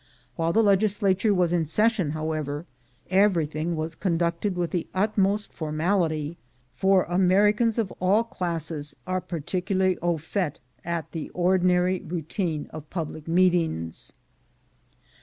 While 0.35 0.51
the 0.51 0.63
legislature 0.63 1.31
was 1.31 1.53
in 1.53 1.67
session, 1.67 2.09
however, 2.13 2.65
everything 3.11 3.75
was 3.75 3.93
conducted 3.93 4.55
with 4.55 4.71
the 4.71 4.87
utmost 4.95 5.53
formality, 5.53 6.37
for 6.73 7.03
Americans 7.03 7.77
of 7.77 7.91
all 7.99 8.23
classes 8.23 8.95
are 9.05 9.21
particularly 9.21 9.99
au 9.99 10.17
fait 10.17 10.59
at 10.83 11.11
the 11.11 11.29
ordinary 11.35 11.99
routine 11.99 12.65
of 12.73 12.89
public 12.89 13.27
meetings. 13.27 14.11